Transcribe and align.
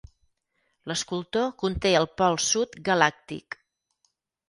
L'Escultor 0.91 1.45
conté 1.65 1.93
el 2.01 2.09
pol 2.23 2.41
sud 2.49 2.83
galàctic. 2.91 3.63